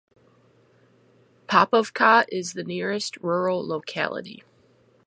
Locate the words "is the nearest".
2.31-3.17